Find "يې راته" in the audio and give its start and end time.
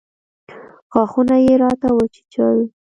1.45-1.87